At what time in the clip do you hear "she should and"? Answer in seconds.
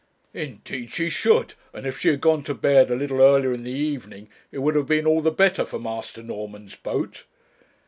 0.91-1.85